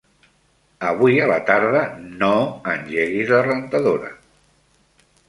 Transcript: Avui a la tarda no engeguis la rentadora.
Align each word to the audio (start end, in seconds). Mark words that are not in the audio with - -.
Avui 0.91 1.19
a 1.25 1.27
la 1.31 1.35
tarda 1.49 1.83
no 2.23 2.31
engeguis 2.73 3.29
la 3.35 3.43
rentadora. 3.49 4.11